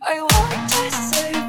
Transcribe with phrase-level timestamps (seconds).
[0.00, 1.41] I want to say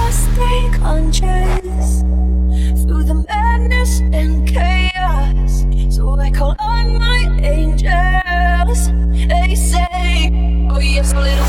[0.00, 2.00] I stay conscious
[2.84, 5.64] through the madness and chaos.
[5.94, 8.88] So I call on my angels.
[9.28, 10.30] They say,
[10.70, 11.47] Oh, yes, little.